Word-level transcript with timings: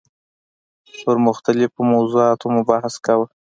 پر 1.03 1.15
مختلفو 1.27 1.81
موضوعاتو 1.93 2.45
مو 2.53 2.61
بحث 2.69 2.93
کاوه. 3.05 3.27